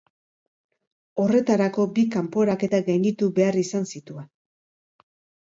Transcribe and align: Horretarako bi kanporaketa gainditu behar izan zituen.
Horretarako 1.23 1.85
bi 1.99 2.05
kanporaketa 2.15 2.81
gainditu 2.89 3.31
behar 3.37 3.61
izan 3.67 3.87
zituen. 3.95 4.27